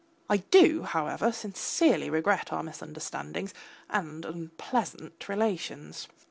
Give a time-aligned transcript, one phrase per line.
[0.27, 3.53] I do, however, sincerely regret our misunderstandings
[3.87, 6.07] and unpleasant relations.